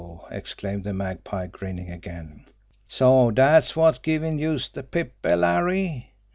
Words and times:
exclaimed 0.31 0.83
the 0.83 0.93
Magpie, 0.95 1.45
grinning 1.45 1.91
again. 1.91 2.45
"So 2.87 3.29
dat's 3.29 3.75
wot's 3.75 3.99
givin' 3.99 4.39
youse 4.39 4.67
de 4.67 4.81
pip, 4.81 5.13
eh, 5.23 5.35
Larry? 5.35 6.11